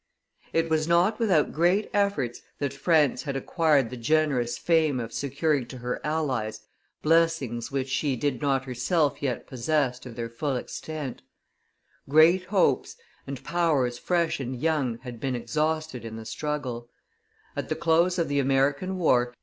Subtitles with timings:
[0.51, 5.67] It was not without great efforts that France had acquired the generous fame of securing
[5.67, 6.61] to her allies
[7.03, 11.21] blessings which she did not herself yet possess to their full extent;
[12.09, 12.95] great hopes,
[13.27, 16.89] and powers fresh and young had been exhausted in the struggle:
[17.55, 19.33] at the close of the American war M.